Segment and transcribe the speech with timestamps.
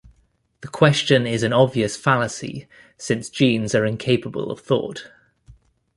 [0.61, 2.67] The question is an obvious fallacy
[2.97, 5.11] since genes are incapable of thought.